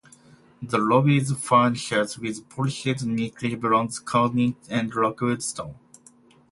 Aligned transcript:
The 0.63 0.79
lobby 0.79 1.17
is 1.17 1.31
furnished 1.39 2.17
with 2.17 2.49
polished 2.49 3.03
nickel-bronze 3.03 3.99
cornices 3.99 4.67
and 4.67 4.95
rockwood 4.95 5.43
stone. 5.43 5.75